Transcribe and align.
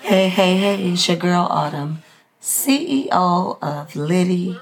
Hey, 0.00 0.28
hey, 0.28 0.56
hey, 0.56 0.92
it's 0.92 1.06
your 1.08 1.16
girl 1.16 1.46
Autumn, 1.50 2.02
CEO 2.40 3.58
of 3.62 3.96
Liddy, 3.96 4.58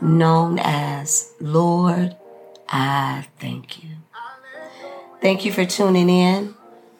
known 0.00 0.58
as 0.58 1.32
Lord, 1.40 2.16
I 2.68 3.26
thank 3.38 3.82
you. 3.82 3.90
Thank 5.20 5.44
you 5.44 5.52
for 5.52 5.64
tuning 5.64 6.10
in. 6.10 6.54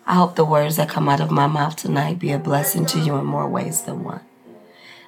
I 0.07 0.15
hope 0.15 0.37
the 0.37 0.45
words 0.45 0.77
that 0.77 0.89
come 0.89 1.09
out 1.09 1.21
of 1.21 1.31
my 1.31 1.47
mouth 1.47 1.77
tonight 1.77 2.19
be 2.19 2.33
a 2.33 2.39
blessing 2.39 2.87
to 2.87 2.99
you 2.99 3.17
in 3.17 3.27
more 3.27 3.47
ways 3.47 3.83
than 3.83 4.03
one. 4.03 4.23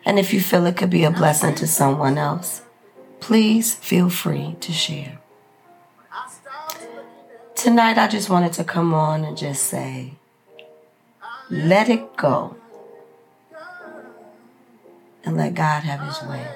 And 0.04 0.18
if 0.18 0.32
you 0.32 0.40
feel 0.40 0.66
it 0.66 0.76
could 0.76 0.90
be 0.90 1.04
a 1.04 1.10
blessing 1.10 1.54
to 1.56 1.66
someone 1.66 2.18
else, 2.18 2.62
please 3.20 3.74
feel 3.74 4.10
free 4.10 4.56
to 4.60 4.72
share. 4.72 5.18
Tonight, 7.54 7.98
I 7.98 8.08
just 8.08 8.30
wanted 8.30 8.52
to 8.54 8.64
come 8.64 8.94
on 8.94 9.24
and 9.24 9.36
just 9.36 9.64
say, 9.64 10.14
let 11.50 11.88
it 11.88 12.16
go 12.16 12.56
and 15.24 15.36
let 15.36 15.54
God 15.54 15.82
have 15.82 16.00
his 16.00 16.22
way. 16.22 16.46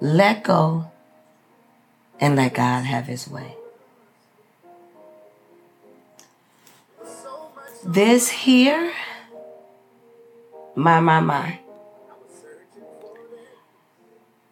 Let 0.00 0.44
go 0.44 0.90
and 2.18 2.36
let 2.36 2.54
God 2.54 2.84
have 2.84 3.06
his 3.06 3.28
way. 3.28 3.56
This 7.86 8.30
here, 8.30 8.92
my, 10.74 11.00
my, 11.00 11.20
my. 11.20 11.58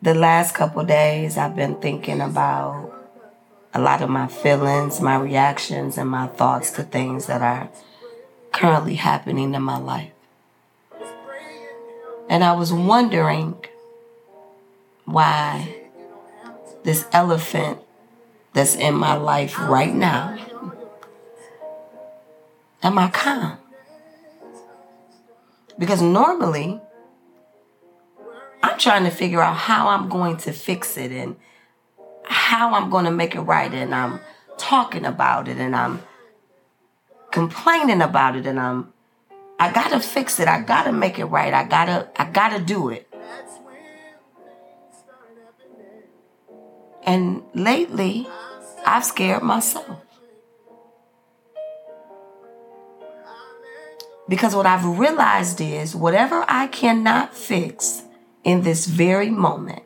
The 0.02 0.14
last 0.14 0.54
couple 0.54 0.84
days, 0.84 1.38
I've 1.38 1.56
been 1.56 1.76
thinking 1.76 2.20
about 2.20 2.92
a 3.72 3.80
lot 3.80 4.02
of 4.02 4.10
my 4.10 4.26
feelings, 4.26 5.00
my 5.00 5.16
reactions, 5.16 5.96
and 5.96 6.10
my 6.10 6.26
thoughts 6.26 6.70
to 6.72 6.82
things 6.82 7.26
that 7.26 7.40
are 7.40 7.70
currently 8.52 8.94
happening 8.94 9.54
in 9.54 9.62
my 9.62 9.78
life. 9.78 10.10
And 12.28 12.44
I 12.44 12.52
was 12.52 12.72
wondering 12.72 13.56
why 15.04 15.74
this 16.84 17.06
elephant 17.12 17.78
that's 18.52 18.74
in 18.74 18.94
my 18.94 19.14
life 19.14 19.58
right 19.58 19.94
now, 19.94 20.38
am 22.82 22.98
I 22.98 23.08
calm? 23.08 23.58
Because 25.78 26.02
normally, 26.02 26.80
I'm 28.62 28.78
trying 28.78 29.04
to 29.04 29.10
figure 29.10 29.42
out 29.42 29.56
how 29.56 29.88
I'm 29.88 30.08
going 30.08 30.36
to 30.38 30.52
fix 30.52 30.96
it 30.96 31.10
and 31.10 31.36
how 32.24 32.74
I'm 32.74 32.90
going 32.90 33.04
to 33.04 33.10
make 33.10 33.34
it 33.34 33.40
right. 33.40 33.72
And 33.72 33.94
I'm 33.94 34.20
talking 34.58 35.04
about 35.04 35.48
it 35.48 35.56
and 35.56 35.74
I'm 35.74 36.02
complaining 37.32 38.00
about 38.02 38.36
it 38.36 38.46
and 38.46 38.60
I'm 38.60 38.92
I 39.58 39.72
got 39.72 39.90
to 39.90 40.00
fix 40.00 40.40
it. 40.40 40.48
I 40.48 40.60
got 40.60 40.84
to 40.84 40.92
make 40.92 41.18
it 41.18 41.26
right. 41.26 41.54
I 41.54 41.64
got 41.64 41.84
to 41.86 42.08
I 42.16 42.30
got 42.30 42.50
to 42.56 42.58
do 42.62 42.88
it. 42.88 43.08
And 47.04 47.42
lately, 47.54 48.28
I've 48.86 49.04
scared 49.04 49.42
myself. 49.42 49.98
Because 54.28 54.54
what 54.54 54.66
I've 54.66 54.84
realized 54.84 55.60
is 55.60 55.96
whatever 55.96 56.44
I 56.48 56.68
cannot 56.68 57.36
fix 57.36 58.02
in 58.44 58.62
this 58.62 58.86
very 58.86 59.30
moment, 59.30 59.82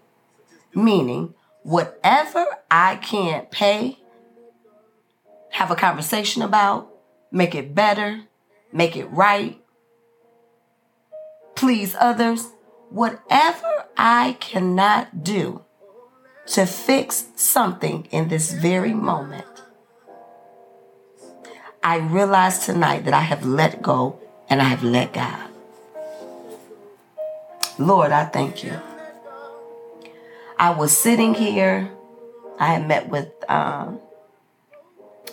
meaning 0.74 1.34
whatever 1.62 2.46
I 2.70 2.96
can't 2.96 3.50
pay, 3.50 3.98
have 5.50 5.70
a 5.70 5.74
conversation 5.74 6.42
about, 6.42 6.95
make 7.36 7.54
it 7.54 7.74
better, 7.74 8.22
make 8.72 8.96
it 8.96 9.04
right, 9.06 9.60
please 11.54 11.94
others, 12.00 12.48
whatever 12.88 13.84
I 13.96 14.36
cannot 14.40 15.22
do 15.22 15.62
to 16.46 16.64
fix 16.64 17.26
something 17.36 18.08
in 18.10 18.28
this 18.28 18.52
very 18.52 18.94
moment, 18.94 19.44
I 21.82 21.98
realize 21.98 22.64
tonight 22.64 23.04
that 23.04 23.14
I 23.14 23.20
have 23.20 23.44
let 23.44 23.82
go 23.82 24.18
and 24.48 24.62
I 24.62 24.64
have 24.64 24.82
let 24.82 25.12
God. 25.12 25.50
Lord, 27.78 28.12
I 28.12 28.24
thank 28.24 28.64
you. 28.64 28.72
I 30.58 30.70
was 30.70 30.96
sitting 30.96 31.34
here. 31.34 31.90
I 32.58 32.72
had 32.72 32.88
met 32.88 33.10
with 33.10 33.28
um, 33.50 34.00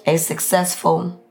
a 0.05 0.17
successful 0.17 1.22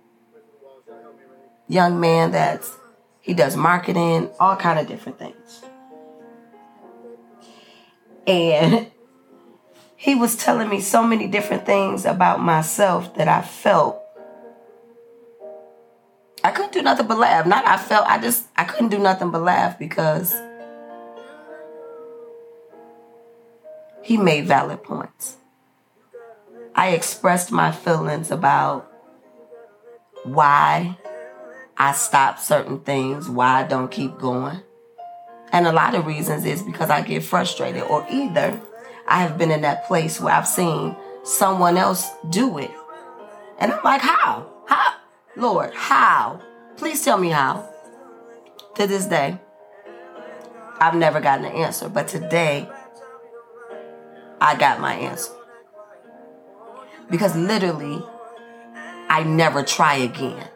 young 1.73 1.99
man 1.99 2.33
that's 2.33 2.77
he 3.21 3.35
does 3.35 3.57
marketing, 3.57 4.31
all 4.39 4.57
kind 4.57 4.79
of 4.79 4.87
different 4.87 5.19
things. 5.19 5.63
And 8.27 8.91
he 9.97 10.15
was 10.15 10.37
telling 10.37 10.69
me 10.69 10.81
so 10.81 11.03
many 11.03 11.29
different 11.29 11.65
things 11.65 12.05
about 12.05 12.41
myself 12.41 13.15
that 13.15 13.29
I 13.29 13.43
felt 13.43 14.01
I 16.45 16.51
couldn't 16.51 16.73
do 16.73 16.83
nothing 16.83 17.07
but 17.07 17.19
laugh. 17.19 17.47
Not 17.47 17.65
I 17.67 17.77
felt 17.77 18.07
I 18.09 18.19
just 18.19 18.47
I 18.57 18.65
couldn't 18.65 18.89
do 18.89 18.99
nothing 18.99 19.31
but 19.31 19.43
laugh 19.43 19.79
because 19.79 20.35
he 24.03 24.17
made 24.17 24.47
valid 24.47 24.83
points. 24.83 25.37
I 26.75 26.89
expressed 26.89 27.53
my 27.53 27.71
feelings 27.71 28.33
about 28.33 28.91
why 30.25 30.97
I 31.77 31.93
stop 31.93 32.39
certain 32.39 32.81
things, 32.81 33.29
why 33.29 33.61
I 33.61 33.67
don't 33.67 33.91
keep 33.91 34.19
going. 34.19 34.61
And 35.53 35.67
a 35.67 35.73
lot 35.73 35.95
of 35.95 36.07
reasons 36.07 36.45
is 36.45 36.63
because 36.63 36.91
I 36.91 37.03
get 37.03 37.25
frustrated, 37.25 37.83
or 37.83 38.07
either 38.11 38.61
I 39.07 39.23
have 39.23 39.37
been 39.37 39.51
in 39.51 39.63
that 39.63 39.87
place 39.87 40.21
where 40.21 40.35
I've 40.35 40.49
seen 40.49 40.97
someone 41.25 41.77
else 41.77 42.09
do 42.31 42.59
it. 42.59 42.71
And 43.59 43.73
I'm 43.73 43.83
like, 43.85 44.01
how? 44.01 44.51
How? 44.67 44.95
Lord, 45.37 45.73
how? 45.75 46.41
Please 46.77 47.05
tell 47.05 47.19
me 47.19 47.29
how. 47.29 47.69
To 48.77 48.87
this 48.87 49.07
day, 49.07 49.39
I've 50.81 50.95
never 50.95 51.21
gotten 51.21 51.45
an 51.45 51.53
answer, 51.53 51.89
but 51.89 52.09
today, 52.09 52.69
I 54.41 54.57
got 54.57 54.81
my 54.81 54.95
answer. 54.95 55.33
Because 57.11 57.37
literally, 57.37 58.03
I 59.09 59.23
never 59.25 59.63
try 59.63 59.97
again. 59.97 60.49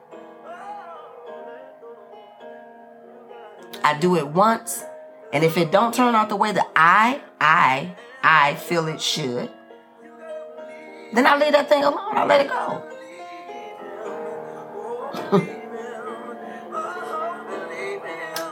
I 3.87 3.97
do 3.97 4.17
it 4.17 4.27
once, 4.27 4.85
and 5.33 5.45
if 5.45 5.57
it 5.57 5.71
don't 5.71 5.95
turn 5.95 6.17
out 6.17 6.29
the 6.29 6.35
way 6.35 6.51
that 6.51 6.69
I, 6.75 7.21
I, 7.41 7.95
I 8.21 8.57
feel 8.57 8.89
it 8.89 9.01
should, 9.01 9.49
then 11.13 11.25
I 11.25 11.37
leave 11.37 11.53
that 11.53 11.69
thing 11.69 11.85
alone. 11.85 12.17
I 12.17 12.27
let 12.27 12.41
it 12.41 12.49
go. 12.49 12.83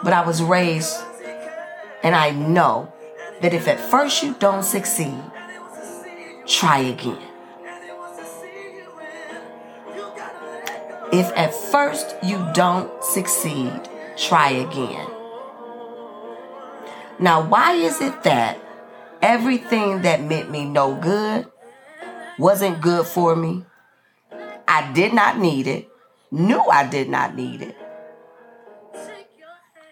but 0.04 0.12
I 0.12 0.24
was 0.24 0.40
raised, 0.40 0.94
and 2.04 2.14
I 2.14 2.30
know 2.30 2.92
that 3.42 3.52
if 3.52 3.66
at 3.66 3.80
first 3.80 4.22
you 4.22 4.36
don't 4.38 4.62
succeed, 4.62 5.20
try 6.46 6.78
again. 6.78 7.18
If 11.12 11.32
at 11.36 11.52
first 11.52 12.14
you 12.22 12.48
don't 12.54 13.02
succeed, 13.02 13.88
try 14.16 14.50
again. 14.50 15.13
Now, 17.18 17.46
why 17.46 17.74
is 17.74 18.00
it 18.00 18.22
that 18.24 18.58
everything 19.22 20.02
that 20.02 20.22
meant 20.22 20.50
me 20.50 20.64
no 20.64 20.94
good 20.96 21.46
wasn't 22.38 22.80
good 22.80 23.06
for 23.06 23.36
me? 23.36 23.64
I 24.66 24.92
did 24.92 25.14
not 25.14 25.38
need 25.38 25.66
it, 25.66 25.88
knew 26.30 26.60
I 26.60 26.86
did 26.88 27.08
not 27.08 27.36
need 27.36 27.62
it. 27.62 27.76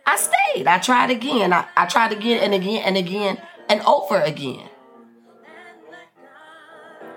I 0.04 0.16
stayed. 0.16 0.66
I 0.66 0.78
tried 0.78 1.10
again. 1.10 1.52
I, 1.52 1.66
I 1.76 1.86
tried 1.86 2.12
again 2.12 2.42
and 2.42 2.52
again 2.52 2.82
and 2.84 2.96
again 2.96 3.40
and 3.68 3.80
over 3.82 4.20
again. 4.20 4.68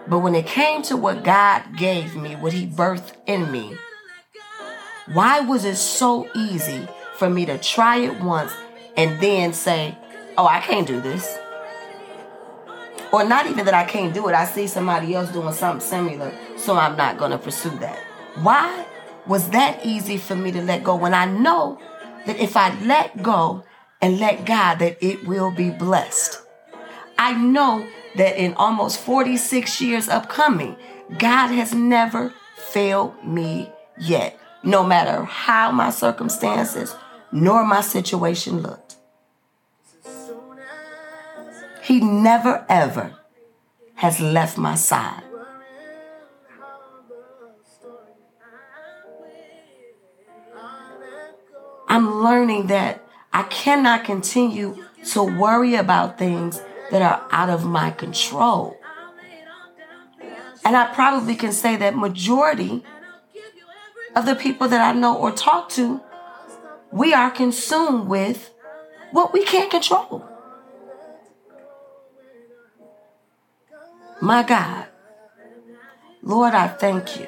But 0.08 0.20
when 0.20 0.36
it 0.36 0.46
came 0.46 0.84
to 0.84 0.96
what 0.96 1.24
God 1.24 1.76
gave 1.76 2.16
me, 2.16 2.36
what 2.36 2.54
He 2.54 2.68
birthed 2.68 3.14
in 3.26 3.52
me, 3.52 3.76
why 5.12 5.40
was 5.40 5.66
it 5.66 5.78
so 5.78 6.30
easy 6.36 6.88
for 7.16 7.30
me 7.30 7.46
to 7.46 7.58
try 7.58 7.98
it 7.98 8.22
once 8.22 8.54
and 8.96 9.20
then 9.20 9.54
say, 9.54 9.98
oh, 10.38 10.48
I 10.48 10.60
can't 10.60 10.88
do 10.88 11.02
this? 11.02 11.38
Or 13.12 13.24
not 13.24 13.46
even 13.48 13.66
that 13.66 13.74
I 13.74 13.86
can't 13.86 14.14
do 14.14 14.28
it. 14.28 14.36
I 14.36 14.46
see 14.46 14.68
somebody 14.68 15.16
else 15.16 15.32
doing 15.32 15.54
something 15.54 15.86
similar, 15.86 16.34
so 16.58 16.76
I'm 16.76 16.98
not 16.98 17.18
going 17.18 17.32
to 17.32 17.38
pursue 17.38 17.78
that. 17.80 17.98
Why 18.42 18.86
was 19.26 19.50
that 19.50 19.86
easy 19.86 20.18
for 20.18 20.36
me 20.36 20.52
to 20.52 20.62
let 20.62 20.84
go 20.84 20.96
when 20.96 21.14
I 21.14 21.26
know 21.26 21.80
that 22.26 22.38
if 22.38 22.58
I 22.58 22.78
let 22.82 23.22
go 23.24 23.64
and 24.02 24.20
let 24.20 24.46
God, 24.46 24.80
that 24.80 24.98
it 25.06 25.26
will 25.26 25.52
be 25.52 25.70
blessed? 25.70 26.42
I 27.18 27.34
know 27.34 27.88
that 28.18 28.38
in 28.38 28.54
almost 28.56 29.00
46 29.00 29.80
years 29.82 30.10
upcoming, 30.10 30.76
God 31.18 31.48
has 31.48 31.74
never 31.74 32.34
failed 32.58 33.24
me 33.24 33.72
yet. 33.98 34.40
no 34.66 34.84
matter 34.84 35.24
how 35.26 35.72
my 35.72 35.92
circumstances 35.92 36.96
nor 37.32 37.64
my 37.64 37.82
situation 37.82 38.62
looked. 38.62 38.85
He 41.86 42.00
never 42.00 42.66
ever 42.68 43.16
has 43.94 44.20
left 44.20 44.58
my 44.58 44.74
side. 44.74 45.22
I'm 51.88 52.24
learning 52.24 52.68
that 52.68 53.08
I 53.32 53.44
cannot 53.44 54.04
continue 54.04 54.84
to 55.12 55.22
worry 55.22 55.76
about 55.76 56.18
things 56.18 56.60
that 56.90 57.04
are 57.04 57.24
out 57.30 57.52
of 57.52 57.68
my 57.68 57.92
control. 57.92 58.76
And 60.66 60.76
I 60.76 60.92
probably 60.92 61.36
can 61.36 61.52
say 61.52 61.76
that 61.76 61.96
majority 61.96 62.84
of 64.16 64.26
the 64.26 64.34
people 64.34 64.68
that 64.70 64.82
I 64.82 64.98
know 64.98 65.16
or 65.16 65.32
talk 65.32 65.70
to, 65.78 66.02
we 66.92 67.14
are 67.14 67.30
consumed 67.30 68.08
with 68.08 68.50
what 69.12 69.34
we 69.34 69.46
can't 69.46 69.70
control. 69.70 70.28
My 74.22 74.44
God, 74.44 74.88
Lord, 76.22 76.54
I 76.54 76.68
thank 76.68 77.20
you. 77.20 77.28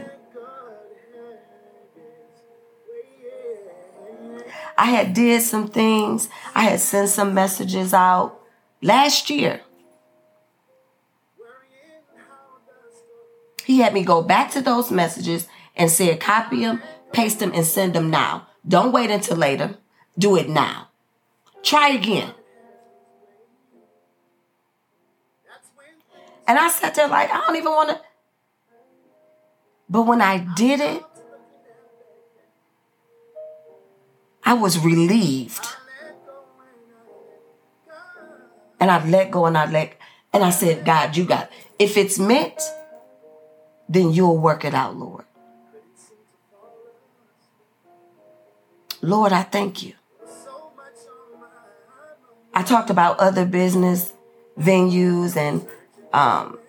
I 4.77 4.85
had 4.85 5.13
did 5.13 5.41
some 5.41 5.67
things. 5.67 6.29
I 6.53 6.63
had 6.63 6.79
sent 6.79 7.09
some 7.09 7.33
messages 7.33 7.93
out 7.93 8.39
last 8.81 9.29
year. 9.29 9.61
He 13.65 13.79
had 13.79 13.93
me 13.93 14.03
go 14.03 14.21
back 14.21 14.51
to 14.51 14.61
those 14.61 14.91
messages 14.91 15.47
and 15.75 15.91
said, 15.91 16.19
copy 16.21 16.61
them, 16.61 16.81
paste 17.11 17.39
them, 17.39 17.51
and 17.53 17.65
send 17.65 17.93
them 17.93 18.09
now. 18.09 18.47
Don't 18.67 18.93
wait 18.93 19.11
until 19.11 19.37
later. 19.37 19.75
Do 20.17 20.37
it 20.37 20.47
now. 20.47 20.87
Try 21.63 21.89
again. 21.89 22.33
And 26.47 26.57
I 26.57 26.69
sat 26.69 26.95
there 26.95 27.07
like, 27.07 27.29
I 27.31 27.41
don't 27.41 27.55
even 27.57 27.71
want 27.71 27.89
to. 27.89 28.01
But 29.89 30.03
when 30.03 30.21
I 30.21 30.37
did 30.55 30.79
it, 30.79 31.03
I 34.43 34.53
was 34.53 34.79
relieved. 34.79 35.67
And 38.79 38.89
I 38.89 39.05
let 39.07 39.31
go 39.31 39.45
and 39.45 39.57
I 39.57 39.69
let, 39.69 39.97
and 40.31 40.43
I 40.43 40.51
said, 40.51 40.85
God, 40.85 41.17
you 41.17 41.25
got, 41.25 41.51
if 41.79 41.97
it's 41.97 42.17
meant, 42.17 42.61
then 43.89 44.11
you'll 44.11 44.37
work 44.37 44.63
it 44.63 44.73
out, 44.73 44.95
Lord. 44.95 45.25
Lord, 49.01 49.33
I 49.33 49.43
thank 49.43 49.83
you. 49.83 49.93
I 52.53 52.63
talked 52.63 52.89
about 52.89 53.19
other 53.19 53.45
business 53.45 54.13
venues 54.59 55.37
and 55.37 55.67
um, 56.13 56.59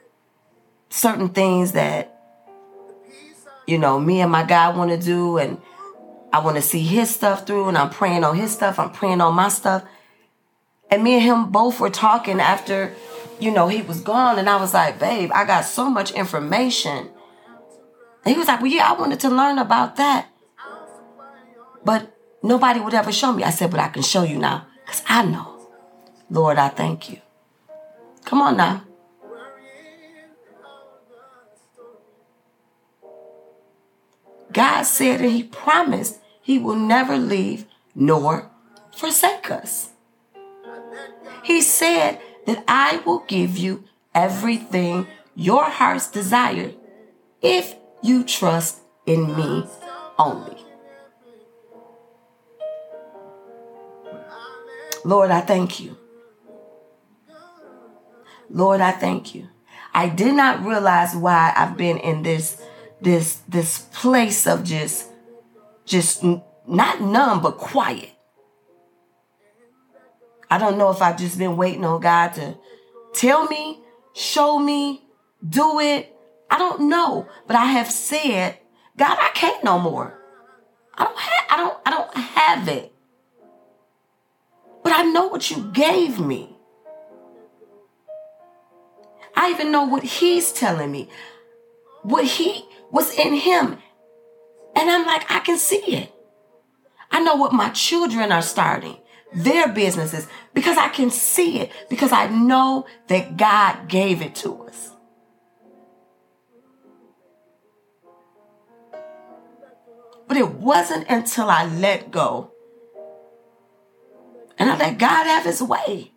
certain 0.90 1.28
things 1.30 1.72
that, 1.72 2.14
you 3.66 3.78
know, 3.78 3.98
me 4.00 4.20
and 4.20 4.30
my 4.30 4.44
guy 4.44 4.68
want 4.70 4.90
to 4.90 4.98
do. 4.98 5.38
And 5.38 5.60
I 6.32 6.40
want 6.40 6.56
to 6.56 6.62
see 6.62 6.80
his 6.80 7.10
stuff 7.10 7.46
through 7.46 7.68
and 7.68 7.78
I'm 7.78 7.90
praying 7.90 8.24
on 8.24 8.36
his 8.36 8.52
stuff. 8.52 8.78
I'm 8.78 8.90
praying 8.90 9.20
on 9.20 9.34
my 9.34 9.48
stuff. 9.48 9.84
And 10.90 11.04
me 11.04 11.14
and 11.14 11.22
him 11.22 11.50
both 11.50 11.80
were 11.80 11.90
talking 11.90 12.40
after, 12.40 12.94
you 13.38 13.50
know, 13.50 13.68
he 13.68 13.82
was 13.82 14.00
gone. 14.00 14.38
And 14.38 14.48
I 14.48 14.56
was 14.56 14.72
like, 14.74 14.98
babe, 14.98 15.30
I 15.34 15.44
got 15.44 15.64
so 15.64 15.90
much 15.90 16.12
information. 16.12 17.10
And 18.24 18.34
he 18.34 18.38
was 18.38 18.48
like, 18.48 18.60
well, 18.60 18.70
yeah, 18.70 18.90
I 18.90 18.98
wanted 18.98 19.20
to 19.20 19.28
learn 19.28 19.58
about 19.58 19.96
that. 19.96 20.28
But 21.84 22.14
nobody 22.42 22.80
would 22.80 22.94
ever 22.94 23.12
show 23.12 23.32
me. 23.32 23.44
I 23.44 23.50
said, 23.50 23.70
but 23.70 23.80
I 23.80 23.88
can 23.88 24.02
show 24.02 24.22
you 24.22 24.38
now 24.38 24.66
because 24.84 25.02
I 25.08 25.24
know. 25.24 25.54
Lord, 26.30 26.58
I 26.58 26.68
thank 26.68 27.10
you. 27.10 27.18
Come 28.24 28.42
on 28.42 28.56
now. 28.56 28.84
God 34.52 34.82
said 34.84 35.20
and 35.20 35.30
He 35.30 35.42
promised 35.42 36.20
He 36.40 36.58
will 36.58 36.76
never 36.76 37.18
leave 37.18 37.66
nor 37.94 38.50
forsake 38.94 39.50
us. 39.50 39.90
He 41.42 41.60
said 41.60 42.20
that 42.46 42.64
I 42.66 43.02
will 43.06 43.24
give 43.26 43.56
you 43.56 43.84
everything 44.14 45.06
your 45.34 45.64
heart's 45.64 46.10
desire 46.10 46.72
if 47.40 47.76
you 48.02 48.24
trust 48.24 48.80
in 49.06 49.36
me 49.36 49.66
only. 50.18 50.56
Lord, 55.04 55.30
I 55.30 55.40
thank 55.40 55.80
you. 55.80 55.96
Lord, 58.50 58.80
I 58.80 58.92
thank 58.92 59.34
you. 59.34 59.48
I 59.94 60.08
did 60.08 60.34
not 60.34 60.64
realize 60.64 61.14
why 61.14 61.52
I've 61.56 61.76
been 61.76 61.98
in 61.98 62.22
this 62.22 62.60
this 63.00 63.34
this 63.48 63.80
place 63.92 64.46
of 64.46 64.64
just 64.64 65.08
just 65.84 66.24
not 66.66 67.00
numb 67.00 67.42
but 67.42 67.58
quiet. 67.58 68.10
I 70.50 70.58
don't 70.58 70.78
know 70.78 70.90
if 70.90 71.02
I've 71.02 71.18
just 71.18 71.38
been 71.38 71.56
waiting 71.56 71.84
on 71.84 72.00
God 72.00 72.28
to 72.34 72.56
tell 73.12 73.46
me, 73.46 73.80
show 74.14 74.58
me, 74.58 75.02
do 75.46 75.78
it. 75.80 76.14
I 76.50 76.56
don't 76.56 76.88
know, 76.88 77.28
but 77.46 77.56
I 77.56 77.66
have 77.66 77.90
said, 77.90 78.58
God, 78.96 79.18
I 79.20 79.30
can't 79.34 79.62
no 79.62 79.78
more. 79.78 80.18
I 80.94 81.04
don't 81.04 81.18
have 81.18 81.44
I 81.50 81.56
don't 81.56 81.78
I 81.86 81.90
don't 81.90 82.16
have 82.16 82.68
it. 82.68 82.92
But 84.82 84.92
I 84.92 85.02
know 85.02 85.28
what 85.28 85.50
you 85.50 85.70
gave 85.72 86.18
me. 86.18 86.56
I 89.36 89.50
even 89.50 89.70
know 89.70 89.84
what 89.84 90.02
he's 90.02 90.50
telling 90.50 90.90
me. 90.90 91.08
What 92.02 92.24
he 92.24 92.67
was 92.90 93.16
in 93.18 93.34
him. 93.34 93.78
And 94.74 94.90
I'm 94.90 95.06
like, 95.06 95.30
I 95.30 95.40
can 95.40 95.58
see 95.58 95.82
it. 95.96 96.12
I 97.10 97.20
know 97.20 97.36
what 97.36 97.52
my 97.52 97.70
children 97.70 98.32
are 98.32 98.42
starting, 98.42 98.98
their 99.34 99.68
businesses, 99.68 100.26
because 100.54 100.76
I 100.76 100.88
can 100.88 101.10
see 101.10 101.60
it, 101.60 101.72
because 101.88 102.12
I 102.12 102.28
know 102.28 102.86
that 103.08 103.36
God 103.36 103.88
gave 103.88 104.22
it 104.22 104.34
to 104.36 104.62
us. 104.64 104.92
But 110.26 110.36
it 110.36 110.50
wasn't 110.52 111.08
until 111.08 111.48
I 111.48 111.64
let 111.64 112.10
go 112.10 112.52
and 114.58 114.70
I 114.70 114.76
let 114.76 114.98
God 114.98 115.24
have 115.24 115.44
his 115.44 115.62
way 115.62 116.12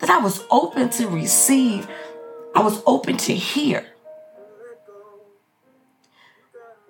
that 0.00 0.10
I 0.10 0.18
was 0.18 0.44
open 0.50 0.90
to 0.90 1.08
receive, 1.08 1.88
I 2.54 2.62
was 2.62 2.82
open 2.86 3.16
to 3.18 3.34
hear. 3.34 3.86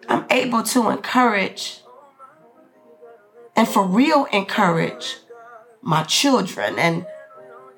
I'm 0.09 0.27
able 0.31 0.63
to 0.63 0.91
encourage 0.91 1.81
and 3.57 3.69
for 3.69 3.87
real 3.87 4.27
encourage 4.27 5.17
my 5.83 6.03
children. 6.05 6.79
And 6.79 7.07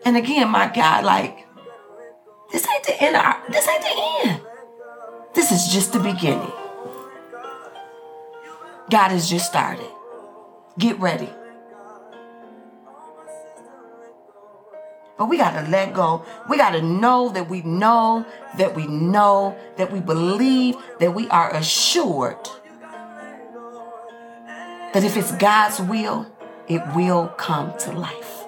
and 0.05 0.17
again 0.17 0.51
my 0.51 0.71
God 0.75 1.05
like 1.05 1.47
this 2.53 2.67
ain't 2.69 2.85
the 2.85 3.03
end 3.03 3.17
of, 3.17 3.53
this 3.53 3.69
ain't 3.69 3.83
the 3.83 4.29
end. 4.31 4.41
This 5.35 5.53
is 5.53 5.73
just 5.73 5.93
the 5.93 5.99
beginning. 5.99 6.53
God 8.91 9.09
has 9.11 9.29
just 9.29 9.47
started. 9.47 9.91
Get 10.79 10.99
ready 11.01 11.29
But 15.19 15.29
we 15.29 15.39
got 15.39 15.53
to 15.53 15.71
let 15.71 15.95
go. 15.95 16.25
We 16.49 16.59
got 16.59 16.71
to 16.71 16.83
know 16.83 17.31
that 17.31 17.49
we 17.49 17.63
know 17.63 18.27
that 18.59 18.75
we 18.75 18.87
know 18.87 19.57
that 19.77 19.91
we 19.91 20.01
believe 20.01 20.77
that 21.01 21.15
we 21.15 21.29
are 21.29 21.55
assured 21.55 22.49
that 24.93 25.05
if 25.05 25.17
it's 25.17 25.33
God's 25.33 25.81
will, 25.81 26.27
it 26.69 26.83
will 26.95 27.29
come 27.37 27.77
to 27.79 27.93
life. 27.93 28.45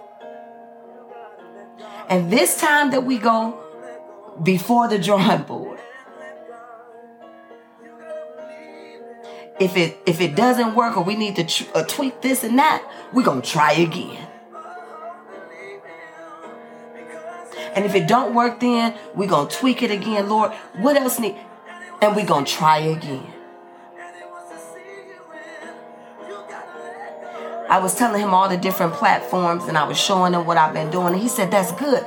And 2.08 2.32
this 2.32 2.60
time 2.60 2.90
that 2.92 3.04
we 3.04 3.18
go 3.18 3.62
before 4.42 4.88
the 4.88 4.98
drawing 4.98 5.42
board, 5.42 5.78
if 9.60 9.76
it 9.76 9.98
if 10.06 10.20
it 10.20 10.36
doesn't 10.36 10.74
work 10.74 10.96
or 10.96 11.04
we 11.04 11.16
need 11.16 11.36
to 11.36 11.44
tr- 11.44 11.64
uh, 11.74 11.84
tweak 11.84 12.22
this 12.22 12.44
and 12.44 12.58
that, 12.58 12.82
we're 13.12 13.24
gonna 13.24 13.42
try 13.42 13.72
again. 13.72 14.27
And 17.78 17.86
if 17.86 17.94
it 17.94 18.08
don't 18.08 18.34
work 18.34 18.58
then, 18.58 18.92
we're 19.14 19.28
going 19.28 19.46
to 19.46 19.56
tweak 19.56 19.84
it 19.84 19.92
again, 19.92 20.28
Lord. 20.28 20.50
What 20.78 20.96
else 20.96 21.20
need? 21.20 21.36
And 22.02 22.16
we're 22.16 22.26
going 22.26 22.44
to 22.44 22.52
try 22.52 22.78
again. 22.78 23.24
I 27.70 27.78
was 27.78 27.94
telling 27.94 28.20
him 28.20 28.34
all 28.34 28.48
the 28.48 28.56
different 28.56 28.94
platforms 28.94 29.66
and 29.66 29.78
I 29.78 29.86
was 29.86 29.96
showing 29.96 30.32
him 30.34 30.44
what 30.44 30.56
I've 30.58 30.74
been 30.74 30.90
doing. 30.90 31.12
And 31.12 31.22
he 31.22 31.28
said, 31.28 31.52
That's 31.52 31.70
good. 31.70 32.04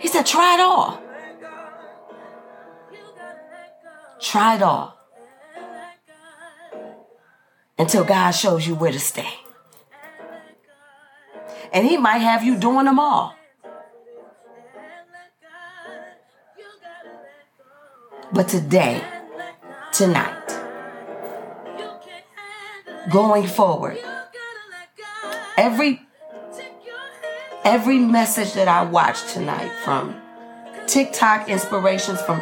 He 0.00 0.06
said, 0.06 0.26
Try 0.26 0.56
it 0.56 0.60
all. 0.60 1.02
Try 4.20 4.56
it 4.56 4.62
all. 4.62 4.98
until 7.78 8.04
God 8.04 8.32
shows 8.32 8.66
you 8.66 8.74
where 8.74 8.92
to 8.92 9.00
stay. 9.00 9.32
And 11.72 11.86
He 11.86 11.96
might 11.96 12.18
have 12.18 12.44
you 12.44 12.58
doing 12.58 12.84
them 12.84 12.98
all. 12.98 13.34
But 18.32 18.46
today, 18.46 19.02
tonight, 19.92 20.46
going 23.10 23.46
forward, 23.48 23.98
every 25.56 26.02
every 27.64 27.98
message 27.98 28.52
that 28.52 28.68
I 28.68 28.84
watched 28.84 29.30
tonight 29.30 29.72
from 29.84 30.14
TikTok 30.86 31.48
inspirations 31.48 32.22
from 32.22 32.40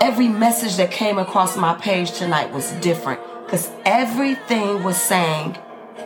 every 0.00 0.28
message 0.28 0.76
that 0.76 0.92
came 0.92 1.18
across 1.18 1.56
my 1.56 1.74
page 1.74 2.12
tonight 2.12 2.52
was 2.52 2.70
different 2.80 3.20
because 3.44 3.68
everything 3.84 4.84
was 4.84 4.96
saying, 4.96 5.58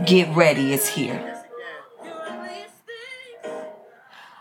Get 0.06 0.34
ready, 0.34 0.72
it's 0.72 0.88
here. 0.88 1.42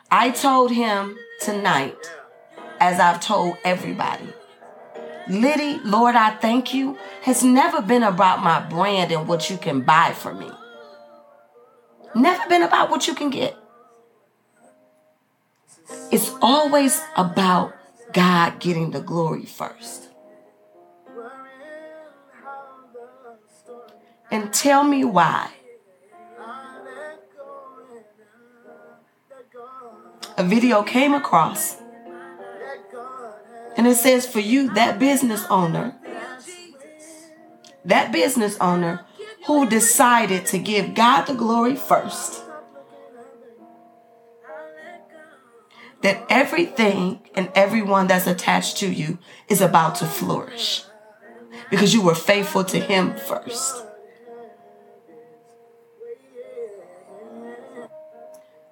I 0.10 0.31
told 0.31 0.72
him 0.72 1.17
tonight, 1.41 1.98
as 2.81 3.00
I've 3.00 3.21
told 3.21 3.57
everybody, 3.63 4.33
Liddy, 5.29 5.79
Lord, 5.85 6.15
I 6.15 6.31
thank 6.31 6.73
you, 6.73 6.97
has 7.21 7.43
never 7.43 7.79
been 7.79 8.01
about 8.01 8.43
my 8.43 8.59
brand 8.59 9.11
and 9.11 9.27
what 9.27 9.51
you 9.51 9.57
can 9.57 9.81
buy 9.81 10.13
for 10.13 10.33
me. 10.33 10.50
Never 12.15 12.50
been 12.50 12.63
about 12.63 12.89
what 12.89 13.07
you 13.07 13.13
can 13.13 13.29
get. 13.29 13.55
It's 16.11 16.31
always 16.41 17.00
about 17.15 17.73
God 18.13 18.59
getting 18.59 18.91
the 18.91 19.00
glory 19.00 19.45
first. 19.45 20.09
And 24.31 24.51
tell 24.51 24.83
me 24.83 25.05
why. 25.05 25.51
A 30.38 30.43
video 30.43 30.81
came 30.81 31.13
across 31.13 31.80
and 33.77 33.87
it 33.87 33.95
says 33.95 34.27
for 34.27 34.39
you, 34.39 34.73
that 34.73 34.99
business 34.99 35.45
owner, 35.49 35.95
that 37.85 38.11
business 38.11 38.57
owner 38.59 39.05
who 39.47 39.67
decided 39.67 40.45
to 40.47 40.57
give 40.59 40.93
God 40.93 41.25
the 41.25 41.33
glory 41.33 41.75
first, 41.75 42.43
that 46.01 46.25
everything 46.29 47.21
and 47.35 47.51
everyone 47.55 48.07
that's 48.07 48.27
attached 48.27 48.77
to 48.77 48.91
you 48.91 49.19
is 49.47 49.61
about 49.61 49.95
to 49.95 50.05
flourish 50.05 50.83
because 51.69 51.93
you 51.93 52.01
were 52.01 52.15
faithful 52.15 52.63
to 52.65 52.79
Him 52.79 53.15
first. 53.27 53.85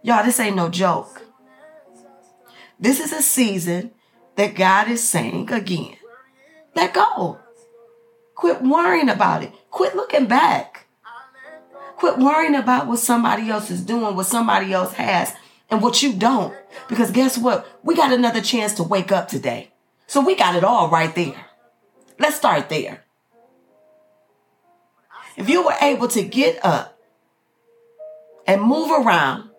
Y'all, 0.01 0.23
this 0.23 0.39
ain't 0.39 0.55
no 0.55 0.69
joke. 0.69 1.21
This 2.79 2.99
is 2.99 3.11
a 3.11 3.21
season 3.21 3.91
that 4.39 4.55
God 4.55 4.89
is 4.89 5.07
saying 5.07 5.51
again 5.51 5.99
let 6.75 6.93
go. 6.93 7.39
Quit 8.35 8.61
worrying 8.61 9.09
about 9.09 9.43
it. 9.43 9.51
Quit 9.69 9.95
looking 9.95 10.27
back. 10.27 10.87
Quit 11.97 12.17
worrying 12.17 12.55
about 12.55 12.87
what 12.87 12.99
somebody 12.99 13.49
else 13.49 13.69
is 13.69 13.81
doing, 13.81 14.15
what 14.15 14.27
somebody 14.27 14.71
else 14.71 14.93
has, 14.93 15.33
and 15.69 15.81
what 15.81 16.01
you 16.01 16.13
don't. 16.13 16.53
Because 16.87 17.11
guess 17.11 17.37
what? 17.37 17.67
We 17.83 17.95
got 17.95 18.13
another 18.13 18.39
chance 18.39 18.73
to 18.75 18.83
wake 18.83 19.11
up 19.11 19.27
today. 19.27 19.71
So 20.07 20.21
we 20.21 20.35
got 20.35 20.55
it 20.55 20.63
all 20.63 20.89
right 20.89 21.13
there. 21.13 21.45
Let's 22.17 22.37
start 22.37 22.69
there. 22.69 23.03
If 25.35 25.49
you 25.49 25.65
were 25.65 25.75
able 25.81 26.07
to 26.09 26.23
get 26.23 26.63
up 26.63 26.97
and 28.47 28.61
move 28.61 28.89
around, 28.89 29.49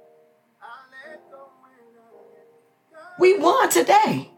we 3.19 3.37
won 3.39 3.69
today. 3.69 4.30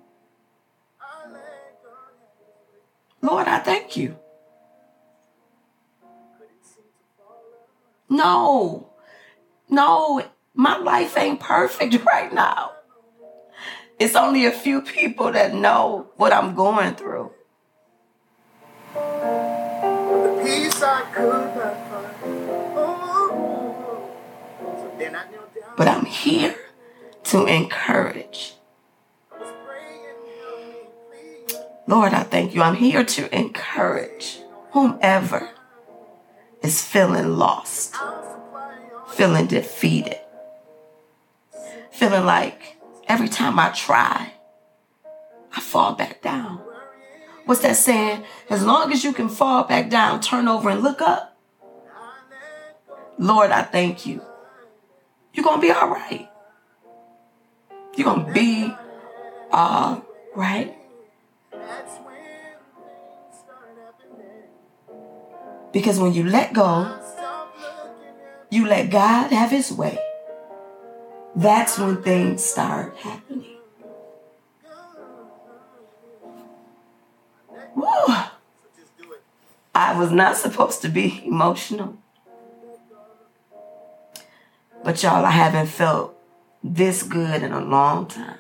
Lord, 3.23 3.47
I 3.47 3.61
thank 3.61 3.97
you. 3.97 4.19
No, 8.09 8.91
no, 9.71 10.23
my 10.55 10.77
life 10.77 11.17
ain't 11.17 11.41
perfect 11.41 12.05
right 12.07 12.33
now. 12.33 12.73
It's 13.99 14.17
only 14.17 14.45
a 14.45 14.51
few 14.51 14.83
people 14.83 15.31
that 15.33 15.55
know 15.55 16.11
what 16.17 16.33
I'm 16.33 16.55
going 16.55 16.97
through. 16.97 17.31
But 25.77 25.89
I'm 25.89 26.05
here 26.05 26.57
to 27.25 27.47
encourage. 27.47 28.55
Lord, 31.87 32.15
I 32.15 32.23
thank 32.23 32.55
you. 32.55 32.63
I'm 32.63 32.77
here 32.77 33.05
to 33.05 33.37
encourage 33.37 34.39
whomever 34.71 35.51
is 36.63 36.83
feeling 36.83 37.37
lost, 37.37 37.95
feeling 39.09 39.47
defeated, 39.47 40.19
feeling 41.91 42.25
like 42.25 42.77
every 43.09 43.29
time 43.29 43.59
I 43.59 43.71
try, 43.71 44.33
I 45.55 45.61
fall 45.61 45.95
back 45.95 46.23
down. 46.23 46.61
What's 47.45 47.63
that 47.63 47.77
saying? 47.77 48.25
As 48.49 48.65
long 48.65 48.93
as 48.93 49.03
you 49.03 49.13
can 49.13 49.29
fall 49.29 49.65
back 49.65 49.91
down, 49.91 50.21
turn 50.21 50.47
over 50.47 50.71
and 50.71 50.83
look 50.83 51.03
up. 51.03 51.37
Lord, 53.19 53.51
I 53.51 53.63
thank 53.63 54.07
you. 54.07 54.23
You're 55.35 55.45
going 55.45 55.61
to 55.61 55.67
be 55.67 55.73
all 55.73 55.89
right. 55.89 56.29
You're 57.97 58.05
going 58.05 58.27
to 58.27 58.33
be 58.33 58.73
all 59.51 60.07
right. 60.35 60.77
Because 65.73 65.99
when 65.99 66.13
you 66.13 66.25
let 66.25 66.53
go, 66.53 66.99
you 68.51 68.67
let 68.67 68.91
God 68.91 69.33
have 69.33 69.51
his 69.51 69.73
way. 69.73 69.99
That's 71.35 71.79
when 71.79 72.03
things 72.03 72.45
start 72.45 72.97
happening. 72.99 73.57
Woo. 77.75 78.15
I 79.75 79.99
was 79.99 80.13
not 80.13 80.37
supposed 80.37 80.83
to 80.83 80.89
be 80.89 81.23
emotional. 81.25 81.97
But 84.85 85.03
y'all, 85.03 85.25
I 85.25 85.31
haven't 85.31 85.69
felt 85.69 86.15
this 86.63 87.03
good 87.03 87.43
in 87.43 87.53
a 87.53 87.65
long 87.65 88.07
time. 88.07 88.39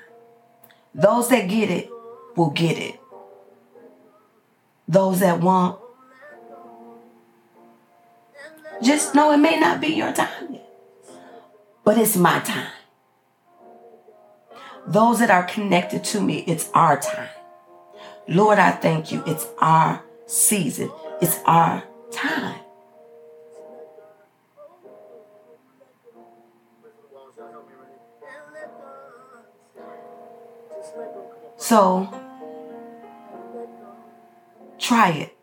Those 0.95 1.29
that 1.31 1.49
get 1.49 1.71
it 1.71 1.89
will 2.37 2.51
get 2.51 2.77
it. 2.77 3.01
Those 4.87 5.21
that 5.21 5.41
won't, 5.41 5.79
just 8.83 9.15
know 9.15 9.33
it 9.33 9.39
may 9.39 9.59
not 9.59 9.81
be 9.81 9.89
your 9.89 10.13
time 10.13 10.55
yet, 10.55 10.69
but 11.85 11.99
it's 11.99 12.17
my 12.17 12.41
time. 12.41 12.73
Those 14.87 15.21
that 15.21 15.31
are 15.31 15.45
connected 15.45 16.03
to 16.05 16.21
me, 16.21 16.45
it's 16.47 16.69
our 16.75 16.99
time. 17.01 17.29
Lord, 18.29 18.59
I 18.59 18.73
thank 18.73 19.13
you. 19.13 19.23
It's 19.27 19.47
our 19.59 20.03
season, 20.27 20.91
it's 21.21 21.39
our 21.45 21.85
time. 22.11 22.59
So, 31.57 32.09
try 34.79 35.11
it. 35.11 35.42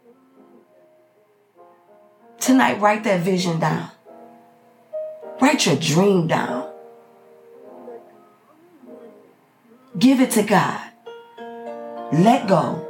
Tonight, 2.39 2.79
write 2.79 3.03
that 3.03 3.21
vision 3.21 3.59
down. 3.59 3.91
Write 5.41 5.65
your 5.65 5.75
dream 5.75 6.27
down. 6.27 6.69
Give 9.97 10.21
it 10.21 10.31
to 10.31 10.43
God. 10.43 10.81
Let 12.11 12.47
go 12.47 12.87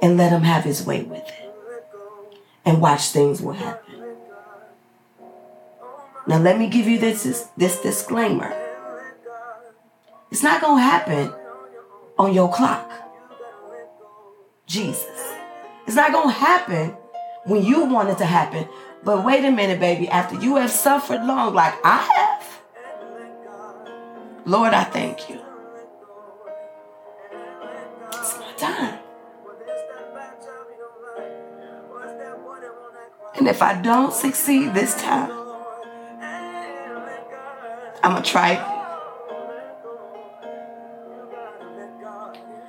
and 0.00 0.16
let 0.16 0.32
Him 0.32 0.42
have 0.42 0.64
His 0.64 0.84
way 0.84 1.02
with 1.02 1.26
it. 1.26 1.54
And 2.64 2.80
watch 2.80 3.10
things 3.10 3.40
will 3.40 3.52
happen. 3.52 3.88
Now, 6.26 6.38
let 6.38 6.58
me 6.58 6.68
give 6.68 6.86
you 6.86 6.98
this, 6.98 7.48
this, 7.56 7.80
disclaimer. 7.80 8.54
It's 10.30 10.42
not 10.42 10.60
going 10.60 10.76
to 10.76 10.82
happen 10.82 11.32
on 12.18 12.34
your 12.34 12.52
clock. 12.52 12.92
Jesus. 14.66 15.34
It's 15.86 15.96
not 15.96 16.12
going 16.12 16.28
to 16.28 16.34
happen 16.34 16.94
when 17.48 17.64
you 17.64 17.86
want 17.86 18.10
it 18.10 18.18
to 18.18 18.26
happen. 18.26 18.68
But 19.02 19.24
wait 19.24 19.44
a 19.44 19.50
minute, 19.50 19.80
baby. 19.80 20.08
After 20.08 20.36
you 20.38 20.56
have 20.56 20.70
suffered 20.70 21.24
long, 21.24 21.54
like 21.54 21.74
I 21.84 21.96
have, 21.96 22.60
Lord, 24.44 24.74
I 24.74 24.84
thank 24.84 25.28
you. 25.30 25.40
It's 28.12 28.38
my 28.38 28.52
time. 28.56 28.98
And 33.36 33.46
if 33.46 33.62
I 33.62 33.80
don't 33.80 34.12
succeed 34.12 34.74
this 34.74 35.00
time, 35.00 35.30
I'm 38.02 38.12
going 38.12 38.22
to 38.22 38.30
try 38.30 38.74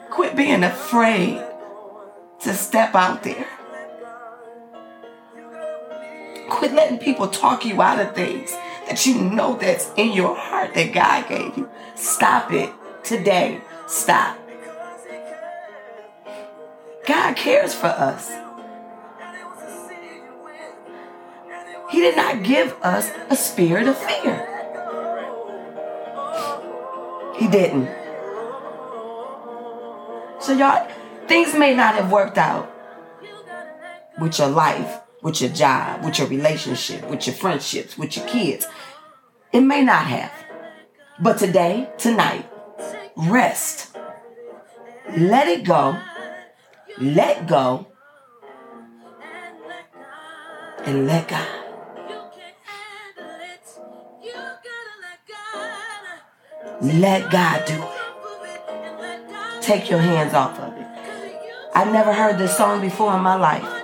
Quit 0.09 0.35
being 0.35 0.63
afraid 0.63 1.43
to 2.41 2.53
step 2.53 2.95
out 2.95 3.23
there. 3.23 3.47
People 6.99 7.27
talk 7.27 7.65
you 7.65 7.81
out 7.81 7.99
of 7.99 8.15
things 8.15 8.51
that 8.87 9.05
you 9.05 9.19
know 9.21 9.55
that's 9.55 9.91
in 9.95 10.13
your 10.13 10.35
heart 10.35 10.73
that 10.73 10.93
God 10.93 11.27
gave 11.27 11.57
you. 11.57 11.69
Stop 11.95 12.51
it 12.51 12.71
today. 13.03 13.61
Stop. 13.87 14.37
God 17.05 17.35
cares 17.35 17.73
for 17.73 17.87
us. 17.87 18.29
He 21.89 22.01
did 22.01 22.15
not 22.15 22.43
give 22.43 22.75
us 22.83 23.09
a 23.29 23.35
spirit 23.35 23.87
of 23.87 23.97
fear. 23.97 24.45
He 27.35 27.47
didn't. 27.47 27.89
So, 30.39 30.53
y'all, 30.53 30.87
things 31.27 31.53
may 31.55 31.75
not 31.75 31.95
have 31.95 32.11
worked 32.11 32.37
out 32.37 32.71
with 34.19 34.37
your 34.37 34.49
life, 34.49 35.01
with 35.21 35.41
your 35.41 35.49
job, 35.49 36.03
with 36.03 36.19
your 36.19 36.27
relationship, 36.27 37.09
with 37.09 37.27
your 37.27 37.35
friendships, 37.35 37.97
with 37.97 38.15
your 38.17 38.27
kids. 38.27 38.67
It 39.51 39.61
may 39.61 39.83
not 39.83 40.05
have. 40.05 40.31
But 41.19 41.37
today, 41.37 41.89
tonight, 41.97 42.49
rest. 43.15 43.95
Let 45.17 45.47
it 45.47 45.65
go 45.65 45.99
let 46.99 47.47
go 47.47 47.87
and 50.85 51.07
let 51.07 51.27
God. 51.29 51.47
Let 56.81 57.31
God 57.31 57.65
do 57.65 57.73
it. 57.73 59.61
Take 59.61 59.89
your 59.89 59.99
hands 59.99 60.33
off 60.33 60.59
of 60.59 60.77
it. 60.77 60.87
I've 61.73 61.93
never 61.93 62.13
heard 62.13 62.37
this 62.37 62.57
song 62.57 62.81
before 62.81 63.15
in 63.15 63.21
my 63.21 63.35
life. 63.35 63.78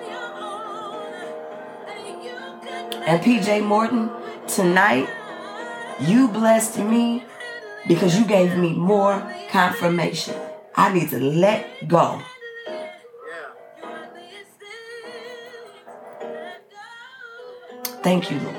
And 3.06 3.22
PJ 3.22 3.64
Morton, 3.64 4.10
tonight, 4.48 5.08
you 6.00 6.28
blessed 6.28 6.80
me 6.80 7.24
because 7.88 8.18
you 8.18 8.26
gave 8.26 8.58
me 8.58 8.74
more 8.74 9.32
confirmation. 9.50 10.36
I 10.76 10.92
need 10.92 11.10
to 11.12 11.20
let 11.20 11.88
go. 11.88 12.20
Thank 18.02 18.32
you, 18.32 18.40
Lord. 18.40 18.56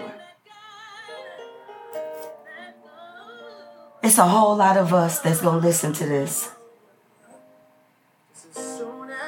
It's 4.05 4.19
a 4.19 4.27
whole 4.27 4.57
lot 4.57 4.77
of 4.77 4.95
us 4.95 5.19
that's 5.19 5.41
going 5.41 5.61
to 5.61 5.67
listen 5.67 5.93
to 5.95 6.07
this. 6.07 6.53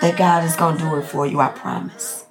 That 0.00 0.16
God 0.16 0.44
is 0.44 0.54
going 0.54 0.76
to 0.76 0.84
do 0.84 0.94
it 0.96 1.02
for 1.02 1.26
you, 1.26 1.40
I 1.40 1.48
promise. 1.48 2.27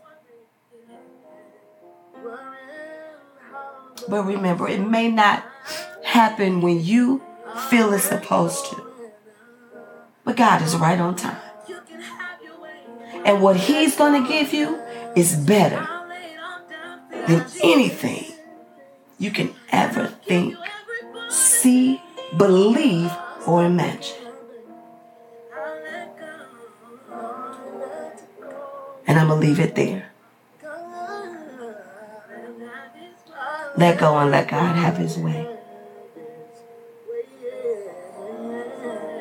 But 4.10 4.24
remember, 4.24 4.68
it 4.68 4.80
may 4.80 5.10
not 5.10 5.44
happen 6.04 6.62
when 6.62 6.84
you 6.84 7.22
feel 7.70 7.94
it's 7.94 8.06
supposed 8.06 8.66
to. 8.68 8.84
But 10.24 10.38
God 10.38 10.62
is 10.62 10.76
right 10.76 11.00
on 11.00 11.16
time. 11.16 11.38
And 13.26 13.42
what 13.42 13.58
He's 13.58 13.96
going 13.96 14.24
to 14.24 14.30
give 14.30 14.54
you 14.54 14.80
is 15.16 15.36
better 15.36 15.88
than 17.28 17.46
anything 17.64 18.26
you 19.20 19.32
can 19.32 19.54
ever 19.72 20.08
think, 20.08 20.56
see, 21.30 22.02
believe, 22.38 23.12
or 23.46 23.66
imagine. 23.66 24.16
And 29.08 29.18
I'm 29.18 29.28
going 29.28 29.42
to 29.42 29.48
leave 29.48 29.60
it 29.60 29.76
there. 29.76 30.12
Let 33.78 34.00
go 34.00 34.18
and 34.18 34.32
let 34.32 34.48
God 34.48 34.76
have 34.76 34.98
his 34.98 35.18
way. 35.18 35.48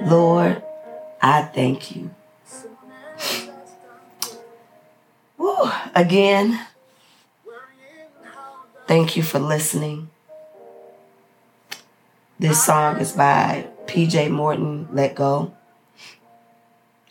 Lord, 0.05 0.63
I 1.21 1.43
thank 1.43 1.95
you. 1.95 2.11
Woo, 5.37 5.71
again, 5.95 6.67
Thank 8.87 9.17
you 9.17 9.25
for 9.25 9.41
listening. 9.41 10.11
This 12.39 12.65
song 12.65 13.01
is 13.01 13.11
by 13.11 13.67
PJ 13.87 14.31
Morton, 14.31 14.87
Let 14.93 15.17
Go. 15.17 15.53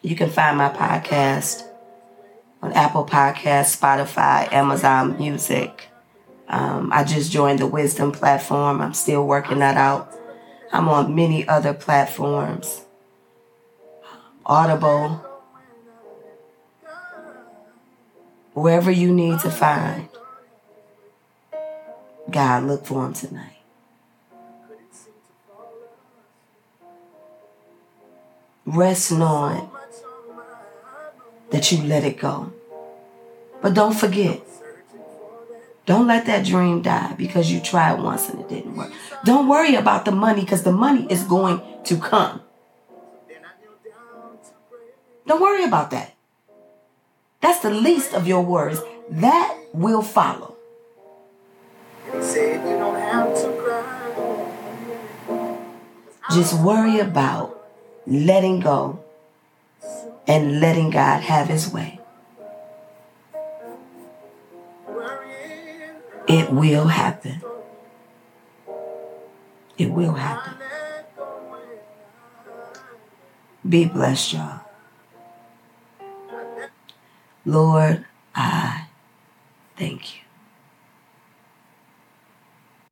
You 0.01 0.15
can 0.15 0.29
find 0.29 0.58
my 0.58 0.69
podcast 0.69 1.67
on 2.62 2.71
Apple 2.71 3.05
Podcasts, 3.05 3.77
Spotify, 3.77 4.51
Amazon 4.53 5.17
Music. 5.17 5.89
Um, 6.47 6.91
I 6.93 7.03
just 7.03 7.31
joined 7.31 7.60
the 7.60 7.67
Wisdom 7.67 8.12
platform. 8.12 8.81
I'm 8.81 8.93
still 8.93 9.25
working 9.25 9.60
that 9.60 9.77
out. 9.77 10.13
I'm 10.71 10.89
on 10.89 11.15
many 11.15 11.47
other 11.47 11.73
platforms 11.73 12.86
Audible, 14.47 15.25
wherever 18.53 18.91
you 18.91 19.12
need 19.12 19.39
to 19.39 19.49
find. 19.49 20.08
God, 22.29 22.65
look 22.65 22.86
for 22.86 23.08
him 23.08 23.13
tonight. 23.13 23.58
Rest 28.67 29.12
knowing 29.12 29.67
that 31.49 31.71
you 31.71 31.81
let 31.84 32.03
it 32.03 32.19
go. 32.19 32.53
But 33.63 33.73
don't 33.73 33.95
forget. 33.95 34.41
Don't 35.86 36.08
let 36.08 36.26
that 36.26 36.45
dream 36.45 36.82
die 36.82 37.13
because 37.13 37.52
you 37.52 37.60
tried 37.60 38.02
once 38.02 38.28
and 38.30 38.39
it 38.41 38.50
didn't 38.50 38.76
work. 38.76 38.91
Don't 39.24 39.48
worry 39.48 39.76
about 39.76 40.06
the 40.06 40.12
money 40.12 40.41
because 40.41 40.63
the 40.63 40.71
money 40.71 41.06
is 41.10 41.24
going 41.24 41.62
to 41.86 41.98
come. 41.98 42.41
Don't 45.28 45.41
worry 45.41 45.63
about 45.63 45.91
that. 45.91 46.13
That's 47.41 47.60
the 47.60 47.69
least 47.69 48.13
of 48.13 48.28
your 48.28 48.41
worries. 48.41 48.82
That 49.10 49.56
will 49.74 50.02
follow. 50.02 50.56
Just 56.32 56.60
worry 56.62 57.00
about 57.00 57.62
letting 58.08 58.60
go 58.60 59.04
and 60.28 60.60
letting 60.60 60.89
God 60.89 61.21
have 61.21 61.48
his 61.48 61.71
way. 61.71 62.00
It 66.27 66.51
will 66.51 66.88
happen. 66.88 67.41
It 69.77 69.91
will 69.91 70.13
happen. 70.13 70.53
Be 73.67 73.85
blessed, 73.85 74.33
y'all. 74.33 74.61
Lord, 77.45 78.05
I 78.33 78.88
thank 79.75 80.15
you. 80.15 80.24